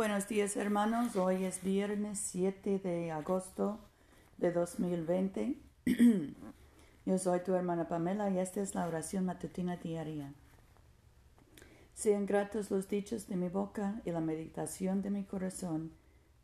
Buenos 0.00 0.28
días 0.28 0.56
hermanos, 0.56 1.14
hoy 1.16 1.44
es 1.44 1.62
viernes 1.62 2.18
7 2.20 2.78
de 2.78 3.10
agosto 3.10 3.78
de 4.38 4.50
2020. 4.50 5.58
Yo 7.04 7.18
soy 7.18 7.40
tu 7.40 7.54
hermana 7.54 7.86
Pamela 7.86 8.30
y 8.30 8.38
esta 8.38 8.62
es 8.62 8.74
la 8.74 8.86
oración 8.86 9.26
matutina 9.26 9.76
diaria. 9.76 10.32
Sean 11.92 12.24
gratos 12.24 12.70
los 12.70 12.88
dichos 12.88 13.28
de 13.28 13.36
mi 13.36 13.50
boca 13.50 14.00
y 14.06 14.10
la 14.10 14.22
meditación 14.22 15.02
de 15.02 15.10
mi 15.10 15.24
corazón 15.24 15.92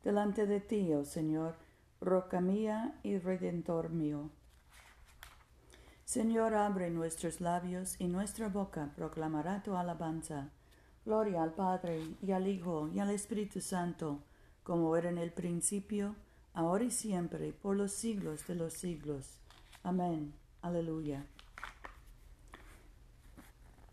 delante 0.04 0.46
de 0.46 0.60
ti, 0.60 0.92
oh 0.92 1.06
Señor, 1.06 1.54
roca 2.02 2.42
mía 2.42 3.00
y 3.02 3.16
redentor 3.16 3.88
mío. 3.88 4.28
Señor, 6.04 6.52
abre 6.52 6.90
nuestros 6.90 7.40
labios 7.40 7.98
y 7.98 8.06
nuestra 8.08 8.50
boca 8.50 8.92
proclamará 8.96 9.62
tu 9.62 9.78
alabanza. 9.78 10.50
Gloria 11.06 11.44
al 11.44 11.52
Padre 11.52 12.02
y 12.20 12.32
al 12.32 12.48
Hijo 12.48 12.88
y 12.92 12.98
al 12.98 13.10
Espíritu 13.10 13.60
Santo, 13.60 14.18
como 14.64 14.96
era 14.96 15.08
en 15.08 15.18
el 15.18 15.30
principio, 15.30 16.16
ahora 16.52 16.82
y 16.82 16.90
siempre, 16.90 17.52
por 17.52 17.76
los 17.76 17.92
siglos 17.92 18.44
de 18.48 18.56
los 18.56 18.72
siglos. 18.72 19.38
Amén. 19.84 20.34
Aleluya. 20.62 21.24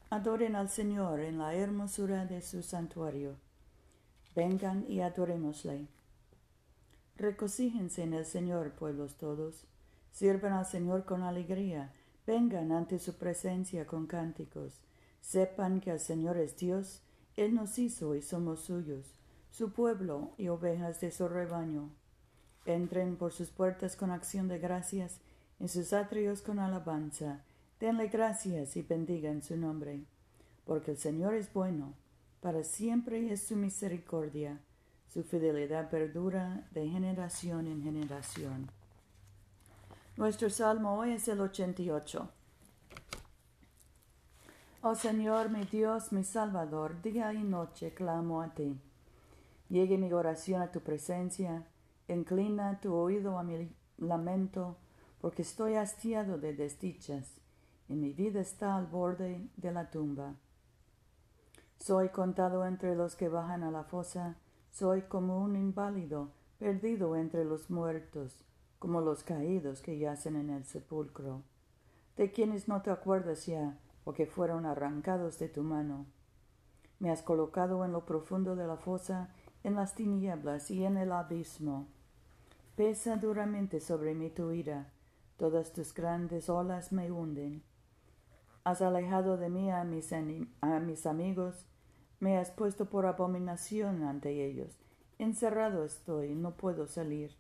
Adoren 0.10 0.56
al 0.56 0.70
Señor 0.70 1.20
en 1.20 1.38
la 1.38 1.54
hermosura 1.54 2.26
de 2.26 2.42
su 2.42 2.64
santuario. 2.64 3.36
Vengan 4.36 4.84
y 4.90 5.02
adorémosle. 5.02 5.88
Recocíjense 7.16 8.02
en 8.02 8.16
el 8.16 8.26
Señor, 8.26 8.72
pueblos 8.72 9.18
todos. 9.18 9.68
Sirvan 10.12 10.54
al 10.54 10.66
Señor 10.66 11.06
con 11.06 11.22
alegría. 11.22 11.94
Vengan 12.26 12.72
ante 12.72 12.98
su 12.98 13.14
presencia 13.20 13.86
con 13.86 14.08
cánticos. 14.08 14.82
Sepan 15.24 15.80
que 15.80 15.90
el 15.90 16.02
Señor 16.02 16.38
es 16.38 16.58
Dios, 16.58 17.02
Él 17.38 17.56
nos 17.56 17.80
hizo 17.80 18.14
y 18.14 18.22
somos 18.22 18.60
suyos, 18.60 19.16
su 19.52 19.72
pueblo 19.72 20.34
y 20.38 20.50
ovejas 20.50 21.00
de 21.00 21.12
su 21.12 21.30
rebaño. 21.30 21.90
Entren 22.66 23.16
por 23.16 23.32
sus 23.32 23.50
puertas 23.50 23.96
con 23.96 24.12
acción 24.12 24.50
de 24.50 24.60
gracias, 24.60 25.22
en 25.62 25.70
sus 25.70 25.94
atrios 25.94 26.42
con 26.42 26.60
alabanza. 26.60 27.42
Denle 27.80 28.10
gracias 28.10 28.76
y 28.76 28.82
bendigan 28.82 29.42
su 29.42 29.56
nombre, 29.56 30.04
porque 30.66 30.92
el 30.92 30.98
Señor 30.98 31.34
es 31.36 31.52
bueno, 31.54 31.94
para 32.42 32.64
siempre 32.66 33.32
es 33.32 33.48
su 33.48 33.56
misericordia, 33.56 34.60
su 35.08 35.24
fidelidad 35.24 35.90
perdura 35.90 36.68
de 36.72 36.90
generación 36.90 37.68
en 37.68 37.82
generación. 37.82 38.70
Nuestro 40.18 40.50
salmo 40.50 41.00
hoy 41.00 41.14
es 41.14 41.28
el 41.30 41.40
88. 41.40 42.30
Oh 44.86 44.96
Señor, 44.96 45.50
mi 45.50 45.64
Dios, 45.64 46.12
mi 46.12 46.26
Salvador, 46.26 47.02
día 47.02 47.32
y 47.32 47.42
noche 47.42 47.94
clamo 47.94 48.42
a 48.42 48.54
ti. 48.54 48.78
Llegue 49.70 49.98
mi 49.98 50.12
oración 50.12 50.62
a 50.62 50.74
tu 50.74 50.82
presencia, 50.82 51.66
inclina 52.10 52.82
tu 52.82 52.94
oído 52.94 53.40
a 53.40 53.44
mi 53.44 53.74
lamento, 53.98 54.76
porque 55.22 55.44
estoy 55.44 55.76
hastiado 55.76 56.38
de 56.38 56.54
desdichas, 56.54 57.40
y 57.88 57.96
mi 57.96 58.12
vida 58.12 58.42
está 58.42 58.76
al 58.76 58.88
borde 58.88 59.48
de 59.56 59.72
la 59.72 59.90
tumba. 59.90 60.36
Soy 61.80 62.10
contado 62.10 62.66
entre 62.66 62.94
los 62.94 63.16
que 63.16 63.30
bajan 63.30 63.64
a 63.64 63.72
la 63.72 63.86
fosa, 63.86 64.36
soy 64.70 65.04
como 65.04 65.42
un 65.42 65.56
inválido, 65.56 66.32
perdido 66.60 67.16
entre 67.16 67.46
los 67.46 67.70
muertos, 67.70 68.44
como 68.80 69.00
los 69.00 69.24
caídos 69.24 69.82
que 69.82 69.98
yacen 69.98 70.36
en 70.36 70.50
el 70.50 70.66
sepulcro, 70.66 71.42
de 72.18 72.34
quienes 72.34 72.68
no 72.68 72.82
te 72.82 72.92
acuerdas 72.92 73.46
ya, 73.46 73.78
o 74.06 74.14
que 74.14 74.26
fueron 74.26 74.66
arrancados 74.66 75.40
de 75.40 75.50
tu 75.50 75.64
mano. 75.64 76.06
Me 77.00 77.12
has 77.12 77.22
colocado 77.22 77.84
en 77.86 77.92
lo 77.92 78.06
profundo 78.06 78.56
de 78.56 78.68
la 78.68 78.78
fosa, 78.78 79.34
en 79.64 79.76
las 79.76 79.96
tinieblas 79.96 80.72
y 80.72 80.86
en 80.86 80.98
el 80.98 81.12
abismo. 81.12 81.88
Pesa 82.76 83.18
duramente 83.18 83.80
sobre 83.80 84.14
mí 84.14 84.30
tu 84.30 84.52
ira, 84.52 84.92
todas 85.38 85.74
tus 85.74 85.94
grandes 85.94 86.50
olas 86.50 86.92
me 86.92 87.12
hunden. 87.12 87.64
Has 88.64 88.82
alejado 88.82 89.38
de 89.38 89.50
mí 89.50 89.70
a 89.70 89.84
mis, 89.84 90.12
a 90.14 90.80
mis 90.80 91.06
amigos, 91.06 91.66
me 92.20 92.38
has 92.38 92.52
puesto 92.52 92.90
por 92.90 93.06
abominación 93.06 94.04
ante 94.04 94.46
ellos. 94.46 94.80
Encerrado 95.20 95.84
estoy, 95.84 96.36
no 96.36 96.56
puedo 96.56 96.88
salir. 96.88 97.32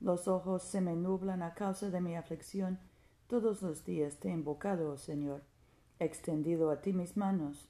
Los 0.00 0.28
ojos 0.28 0.62
se 0.62 0.80
me 0.80 0.94
nublan 0.94 1.42
a 1.42 1.54
causa 1.54 1.90
de 1.90 2.00
mi 2.00 2.16
aflicción. 2.16 2.78
Todos 3.26 3.62
los 3.62 3.84
días 3.84 4.18
te 4.18 4.28
he 4.28 4.32
invocado, 4.32 4.90
oh 4.90 4.98
Señor 4.98 5.51
extendido 5.98 6.70
a 6.70 6.80
ti 6.80 6.92
mis 6.92 7.16
manos. 7.16 7.68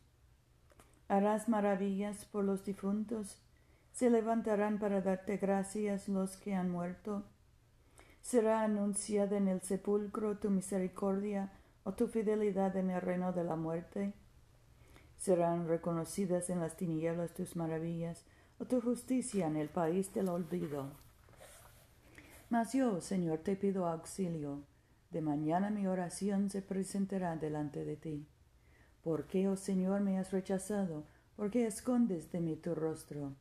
Harás 1.09 1.49
maravillas 1.49 2.25
por 2.25 2.45
los 2.45 2.65
difuntos, 2.65 3.39
se 3.93 4.09
levantarán 4.09 4.79
para 4.79 5.03
darte 5.03 5.37
gracias 5.37 6.09
los 6.09 6.37
que 6.37 6.55
han 6.55 6.71
muerto. 6.71 7.25
Será 8.23 8.63
anunciada 8.63 9.37
en 9.37 9.49
el 9.49 9.61
sepulcro 9.61 10.39
tu 10.39 10.49
misericordia 10.49 11.53
o 11.85 11.93
tu 11.93 12.07
fidelidad 12.07 12.77
en 12.77 12.91
el 12.91 13.01
reino 13.01 13.33
de 13.33 13.45
la 13.45 13.57
muerte. 13.57 14.15
Serán 15.19 15.69
reconocidas 15.69 16.49
en 16.49 16.61
las 16.61 16.77
tinieblas 16.77 17.35
tus 17.35 17.57
maravillas 17.57 18.25
o 18.59 18.65
tu 18.65 18.81
justicia 18.81 19.47
en 19.47 19.57
el 19.57 19.69
país 19.69 20.15
del 20.15 20.29
olvido. 20.29 20.91
Mas 22.49 22.73
yo, 22.73 23.01
Señor, 23.01 23.39
te 23.39 23.57
pido 23.57 23.87
auxilio 23.87 24.63
de 25.13 25.21
mañana 25.21 25.71
mi 25.71 25.87
oración 25.87 26.49
se 26.49 26.63
presentará 26.63 27.37
delante 27.37 27.85
de 27.85 27.97
ti. 27.97 28.27
¿Por 29.03 29.27
qué, 29.27 29.47
oh 29.49 29.57
Señor, 29.57 30.01
me 30.01 30.19
has 30.19 30.33
rechazado? 30.33 31.05
¿Por 31.37 31.51
qué 31.51 31.67
escondes 31.67 32.33
de 32.33 32.41
mí 32.41 32.57
tu 32.57 32.75
rostro? 32.75 33.35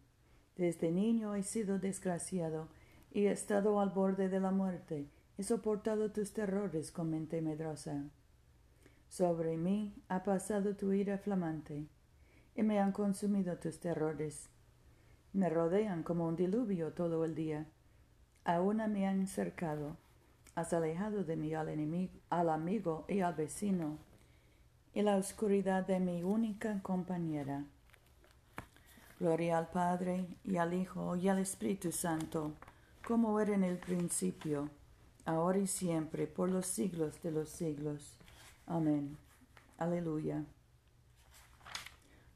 Desde 0.57 0.91
niño 0.91 1.33
he 1.33 1.43
sido 1.43 1.79
desgraciado 1.79 2.67
y 3.11 3.25
he 3.25 3.31
estado 3.31 3.79
al 3.79 3.91
borde 3.91 4.27
de 4.27 4.39
la 4.39 4.51
muerte. 4.51 5.07
He 5.37 5.43
soportado 5.43 6.11
tus 6.11 6.33
terrores 6.33 6.91
con 6.91 7.09
mente 7.09 7.41
medrosa. 7.41 8.03
Sobre 9.07 9.55
mí 9.55 9.95
ha 10.09 10.23
pasado 10.23 10.75
tu 10.75 10.91
ira 10.91 11.17
flamante 11.17 11.88
y 12.55 12.63
me 12.63 12.79
han 12.79 12.91
consumido 12.91 13.57
tus 13.57 13.79
terrores. 13.79 14.49
Me 15.31 15.49
rodean 15.49 16.03
como 16.03 16.27
un 16.27 16.35
diluvio 16.35 16.91
todo 16.91 17.23
el 17.23 17.33
día. 17.33 17.65
Aún 18.43 18.77
me 18.91 19.07
han 19.07 19.27
cercado 19.27 19.97
has 20.56 20.73
alejado 20.73 21.23
de 21.23 21.35
mí 21.35 21.53
al 21.53 21.69
enemigo, 21.69 22.13
al 22.29 22.50
amigo 22.50 23.06
y 23.07 23.22
al 23.22 23.34
vecino, 23.34 23.97
y 24.94 25.01
la 25.01 25.16
oscuridad 25.16 25.85
de 25.85 26.00
mi 26.00 26.23
única 26.23 26.81
compañera. 26.81 27.66
Gloria 29.19 29.57
al 29.57 29.69
Padre 29.69 30.28
y 30.44 30.57
al 30.57 30.73
Hijo 30.73 31.16
y 31.16 31.29
al 31.29 31.39
Espíritu 31.39 31.91
Santo, 31.91 32.53
como 33.06 33.39
era 33.39 33.53
en 33.53 33.63
el 33.63 33.78
principio, 33.78 34.69
ahora 35.25 35.59
y 35.59 35.67
siempre, 35.67 36.28
por 36.28 36.50
los 36.50 36.66
siglos 36.66 37.22
de 37.22 37.31
los 37.31 37.50
siglos. 37.50 38.18
Amén. 38.66 39.18
Aleluya. 39.78 40.44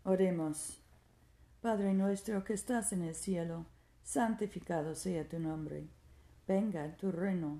Oremos. 0.03 0.79
Padre 1.61 1.93
nuestro 1.93 2.43
que 2.43 2.53
estás 2.53 2.93
en 2.93 3.01
el 3.01 3.15
cielo, 3.15 3.65
santificado 4.03 4.93
sea 4.95 5.27
tu 5.27 5.39
nombre. 5.39 5.87
Venga 6.47 6.95
tu 6.95 7.11
reino 7.11 7.59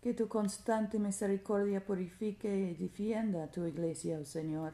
Que 0.00 0.14
tu 0.14 0.28
constante 0.28 0.98
misericordia 0.98 1.84
purifique 1.84 2.48
y 2.48 2.74
defienda 2.74 3.44
a 3.44 3.50
tu 3.50 3.64
iglesia, 3.66 4.18
oh 4.18 4.24
Señor. 4.24 4.72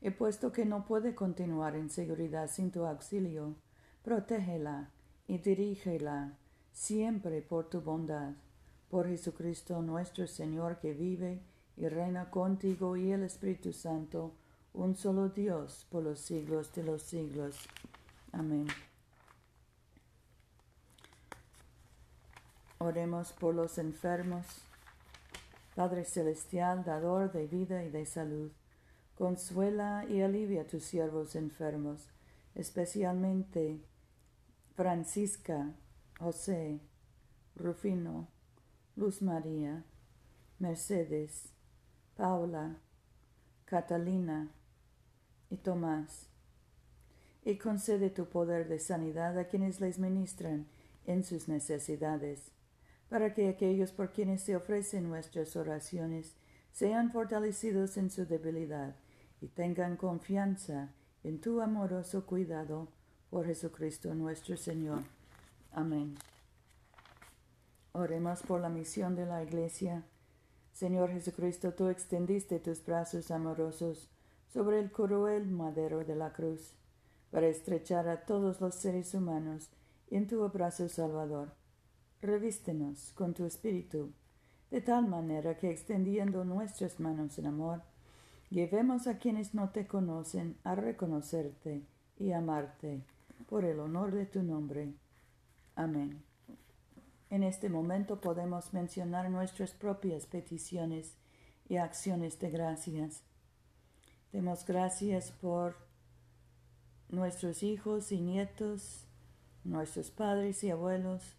Y 0.00 0.10
puesto 0.10 0.52
que 0.52 0.64
no 0.64 0.86
puede 0.86 1.14
continuar 1.14 1.74
en 1.76 1.90
seguridad 1.90 2.48
sin 2.48 2.70
tu 2.70 2.84
auxilio, 2.84 3.56
protégela 4.02 4.90
y 5.26 5.38
dirígela 5.38 6.38
siempre 6.72 7.42
por 7.42 7.68
tu 7.68 7.80
bondad. 7.80 8.32
Por 8.88 9.06
Jesucristo 9.06 9.82
nuestro 9.82 10.26
Señor 10.26 10.78
que 10.78 10.94
vive 10.94 11.42
y 11.76 11.88
reina 11.88 12.30
contigo 12.30 12.96
y 12.96 13.12
el 13.12 13.24
Espíritu 13.24 13.72
Santo, 13.72 14.32
un 14.72 14.96
solo 14.96 15.28
Dios 15.28 15.86
por 15.90 16.02
los 16.02 16.20
siglos 16.20 16.72
de 16.74 16.84
los 16.84 17.02
siglos. 17.02 17.56
Amén. 18.32 18.66
Oremos 22.80 23.32
por 23.32 23.56
los 23.56 23.76
enfermos. 23.78 24.46
Padre 25.74 26.04
Celestial, 26.04 26.84
dador 26.84 27.32
de 27.32 27.46
vida 27.48 27.82
y 27.84 27.90
de 27.90 28.06
salud, 28.06 28.52
consuela 29.16 30.04
y 30.08 30.20
alivia 30.22 30.62
a 30.62 30.66
tus 30.66 30.84
siervos 30.84 31.34
enfermos, 31.34 32.08
especialmente 32.54 33.80
Francisca, 34.74 35.74
José, 36.20 36.80
Rufino, 37.56 38.28
Luz 38.94 39.22
María, 39.22 39.84
Mercedes, 40.60 41.52
Paula, 42.16 42.76
Catalina 43.64 44.52
y 45.50 45.56
Tomás. 45.56 46.28
Y 47.44 47.58
concede 47.58 48.10
tu 48.10 48.28
poder 48.28 48.68
de 48.68 48.78
sanidad 48.78 49.36
a 49.36 49.48
quienes 49.48 49.80
les 49.80 49.98
ministran 49.98 50.68
en 51.06 51.24
sus 51.24 51.48
necesidades, 51.48 52.52
para 53.08 53.34
que 53.34 53.48
aquellos 53.48 53.92
por 53.92 54.12
quienes 54.12 54.42
se 54.42 54.56
ofrecen 54.56 55.08
nuestras 55.08 55.56
oraciones 55.56 56.36
sean 56.72 57.10
fortalecidos 57.10 57.96
en 57.96 58.10
su 58.10 58.26
debilidad 58.26 58.96
y 59.40 59.48
tengan 59.48 59.96
confianza 59.96 60.92
en 61.24 61.40
tu 61.40 61.60
amoroso 61.60 62.26
cuidado 62.26 62.88
por 63.30 63.46
Jesucristo 63.46 64.14
nuestro 64.14 64.56
Señor. 64.56 65.02
Amén. 65.72 66.14
Oremos 67.92 68.42
por 68.42 68.60
la 68.60 68.68
misión 68.68 69.16
de 69.16 69.26
la 69.26 69.42
Iglesia. 69.42 70.04
Señor 70.72 71.10
Jesucristo, 71.10 71.74
tú 71.74 71.88
extendiste 71.88 72.60
tus 72.60 72.84
brazos 72.84 73.30
amorosos 73.30 74.08
sobre 74.52 74.78
el 74.78 74.92
cruel 74.92 75.46
madero 75.46 76.04
de 76.04 76.14
la 76.14 76.32
cruz 76.32 76.74
para 77.30 77.48
estrechar 77.48 78.08
a 78.08 78.24
todos 78.24 78.60
los 78.60 78.74
seres 78.74 79.14
humanos 79.14 79.68
en 80.10 80.26
tu 80.26 80.42
abrazo 80.44 80.88
salvador. 80.88 81.57
Revístenos 82.20 83.12
con 83.14 83.32
tu 83.32 83.44
espíritu, 83.44 84.12
de 84.70 84.80
tal 84.80 85.06
manera 85.06 85.56
que 85.56 85.70
extendiendo 85.70 86.44
nuestras 86.44 86.98
manos 86.98 87.38
en 87.38 87.46
amor, 87.46 87.82
llevemos 88.50 89.06
a 89.06 89.18
quienes 89.18 89.54
no 89.54 89.70
te 89.70 89.86
conocen 89.86 90.56
a 90.64 90.74
reconocerte 90.74 91.82
y 92.18 92.32
amarte 92.32 93.02
por 93.48 93.64
el 93.64 93.78
honor 93.78 94.12
de 94.12 94.26
tu 94.26 94.42
nombre. 94.42 94.94
Amén. 95.76 96.22
En 97.30 97.42
este 97.42 97.68
momento 97.68 98.20
podemos 98.20 98.72
mencionar 98.72 99.30
nuestras 99.30 99.72
propias 99.72 100.26
peticiones 100.26 101.14
y 101.68 101.76
acciones 101.76 102.40
de 102.40 102.50
gracias. 102.50 103.22
Demos 104.32 104.64
gracias 104.64 105.30
por 105.30 105.76
nuestros 107.10 107.62
hijos 107.62 108.12
y 108.12 108.20
nietos, 108.20 109.06
nuestros 109.64 110.10
padres 110.10 110.64
y 110.64 110.70
abuelos. 110.70 111.36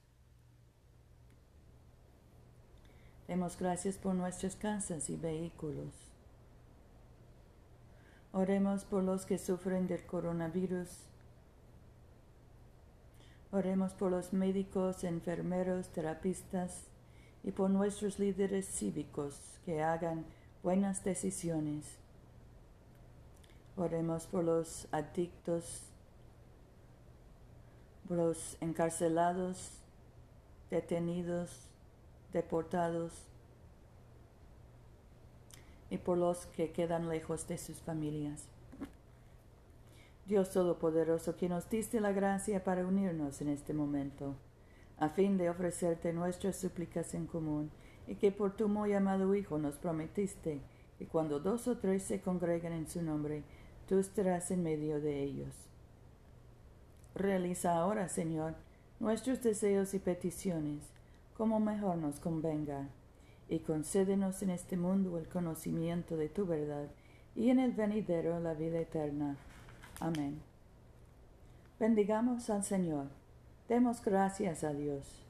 Demos 3.29 3.59
gracias 3.59 3.95
por 3.95 4.15
nuestras 4.15 4.55
casas 4.55 5.07
y 5.11 5.15
vehículos. 5.15 5.93
Oremos 8.33 8.85
por 8.85 9.03
los 9.03 9.27
que 9.27 9.37
sufren 9.37 9.85
del 9.85 10.03
coronavirus. 10.07 10.89
Oremos 13.51 13.93
por 13.93 14.09
los 14.09 14.33
médicos, 14.33 15.03
enfermeros, 15.03 15.89
terapistas 15.89 16.85
y 17.43 17.51
por 17.51 17.69
nuestros 17.69 18.17
líderes 18.17 18.65
cívicos 18.67 19.59
que 19.63 19.83
hagan 19.83 20.25
buenas 20.63 21.03
decisiones 21.03 21.85
Oremos 23.77 24.25
por 24.25 24.43
los 24.43 24.87
adictos, 24.91 25.83
por 28.07 28.17
los 28.17 28.57
encarcelados, 28.59 29.69
detenidos, 30.71 31.69
deportados 32.31 33.11
y 35.89 35.97
por 35.97 36.17
los 36.17 36.45
que 36.47 36.71
quedan 36.71 37.09
lejos 37.09 37.47
de 37.47 37.57
sus 37.57 37.77
familias. 37.77 38.45
Dios 40.25 40.51
Todopoderoso, 40.51 41.35
que 41.35 41.49
nos 41.49 41.69
diste 41.69 41.99
la 41.99 42.11
gracia 42.11 42.63
para 42.63 42.85
unirnos 42.85 43.41
en 43.41 43.49
este 43.49 43.73
momento, 43.73 44.35
a 44.99 45.09
fin 45.09 45.37
de 45.37 45.49
ofrecerte 45.49 46.13
nuestras 46.13 46.55
súplicas 46.57 47.15
en 47.15 47.25
común, 47.25 47.71
y 48.07 48.15
que 48.15 48.31
por 48.31 48.55
tu 48.55 48.67
muy 48.67 48.93
amado 48.93 49.33
Hijo 49.33 49.57
nos 49.57 49.75
prometiste 49.75 50.61
que 50.99 51.07
cuando 51.07 51.39
dos 51.39 51.67
o 51.67 51.77
tres 51.77 52.03
se 52.03 52.21
congregan 52.21 52.73
en 52.73 52.87
su 52.87 53.01
nombre, 53.01 53.43
tú 53.87 53.97
estarás 53.97 54.51
en 54.51 54.61
medio 54.61 55.01
de 55.01 55.23
ellos. 55.23 55.53
Realiza 57.15 57.75
ahora, 57.75 58.07
Señor, 58.07 58.53
nuestros 58.99 59.41
deseos 59.41 59.93
y 59.95 59.99
peticiones, 59.99 60.83
como 61.39 61.61
mejor 61.61 61.95
nos 61.95 62.19
convenga, 62.19 62.89
y 63.47 63.59
concédenos 63.59 64.41
en 64.41 64.49
este 64.49 64.75
mundo 64.75 65.17
el 65.17 65.29
conocimiento 65.29 66.17
de 66.17 66.27
tu 66.27 66.45
verdad, 66.45 66.89
y 67.33 67.49
en 67.49 67.59
el 67.59 67.71
venidero 67.71 68.41
la 68.41 68.53
vida 68.53 68.81
eterna. 68.81 69.37
Amén. 70.01 70.41
Bendigamos 71.79 72.49
al 72.49 72.65
Señor. 72.65 73.05
Demos 73.69 74.03
gracias 74.03 74.65
a 74.65 74.73
Dios. 74.73 75.23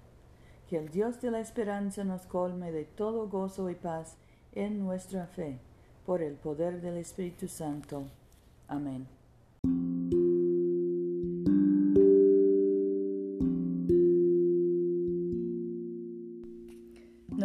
Que 0.67 0.77
el 0.79 0.89
Dios 0.89 1.21
de 1.21 1.29
la 1.29 1.41
esperanza 1.41 2.03
nos 2.03 2.25
colme 2.25 2.71
de 2.71 2.85
todo 2.85 3.29
gozo 3.29 3.69
y 3.69 3.75
paz 3.75 4.17
en 4.53 4.79
nuestra 4.79 5.27
fe, 5.27 5.59
por 6.07 6.23
el 6.23 6.33
poder 6.33 6.81
del 6.81 6.97
Espíritu 6.97 7.47
Santo. 7.47 8.07
Amén. 8.67 9.07